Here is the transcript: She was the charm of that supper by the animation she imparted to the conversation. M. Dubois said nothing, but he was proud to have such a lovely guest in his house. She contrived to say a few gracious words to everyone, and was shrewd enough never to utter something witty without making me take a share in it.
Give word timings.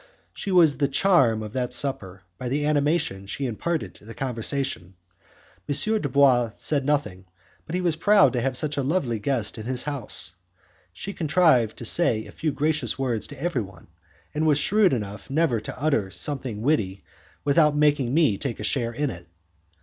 She 0.33 0.49
was 0.49 0.79
the 0.79 0.87
charm 0.87 1.43
of 1.43 1.53
that 1.53 1.73
supper 1.73 2.23
by 2.39 2.49
the 2.49 2.65
animation 2.65 3.27
she 3.27 3.45
imparted 3.45 3.93
to 3.93 4.03
the 4.05 4.15
conversation. 4.15 4.95
M. 5.69 5.75
Dubois 6.01 6.53
said 6.55 6.85
nothing, 6.87 7.25
but 7.67 7.75
he 7.75 7.81
was 7.81 7.95
proud 7.95 8.33
to 8.33 8.41
have 8.41 8.57
such 8.57 8.77
a 8.77 8.81
lovely 8.81 9.19
guest 9.19 9.59
in 9.59 9.67
his 9.67 9.83
house. 9.83 10.33
She 10.91 11.13
contrived 11.13 11.77
to 11.77 11.85
say 11.85 12.25
a 12.25 12.31
few 12.31 12.51
gracious 12.51 12.97
words 12.97 13.27
to 13.27 13.39
everyone, 13.39 13.89
and 14.33 14.47
was 14.47 14.57
shrewd 14.57 14.91
enough 14.91 15.29
never 15.29 15.59
to 15.59 15.79
utter 15.79 16.09
something 16.09 16.63
witty 16.63 17.03
without 17.45 17.75
making 17.77 18.11
me 18.11 18.39
take 18.39 18.59
a 18.59 18.63
share 18.63 18.93
in 18.93 19.11
it. 19.11 19.27